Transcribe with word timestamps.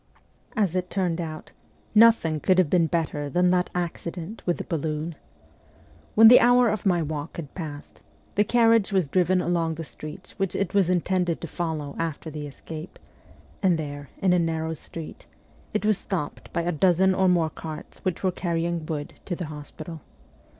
As 0.55 0.75
it 0.75 0.89
turned 0.89 1.21
out, 1.21 1.51
nothing 1.93 2.39
could 2.39 2.57
have 2.57 2.71
been 2.71 2.87
better 2.87 3.29
than 3.29 3.51
that 3.51 3.69
accident 3.75 4.41
with 4.47 4.57
the 4.57 4.63
balloon. 4.63 5.13
When 6.15 6.27
the 6.27 6.39
hour 6.39 6.69
of 6.69 6.87
my 6.87 7.03
walk 7.03 7.37
had 7.37 7.53
passed, 7.53 7.99
the 8.33 8.43
carriage 8.43 8.91
was 8.91 9.07
driven 9.07 9.41
along 9.41 9.75
the 9.75 9.83
streets 9.83 10.31
which 10.39 10.55
it 10.55 10.73
was 10.73 10.89
intended 10.89 11.39
to 11.41 11.47
follow 11.47 11.95
after 11.99 12.31
the 12.31 12.47
escape; 12.47 12.97
and 13.61 13.77
there, 13.77 14.09
in 14.23 14.33
a 14.33 14.39
narrow 14.39 14.73
street, 14.73 15.27
it 15.71 15.85
was 15.85 15.99
stopped 15.99 16.51
by 16.51 16.63
a 16.63 16.71
dozen 16.71 17.13
or 17.13 17.29
more 17.29 17.51
carts 17.51 17.99
which 18.03 18.23
were 18.23 18.31
carrying 18.31 18.87
wood 18.87 19.13
to 19.25 19.35
the 19.35 19.45
hospital. 19.53 20.01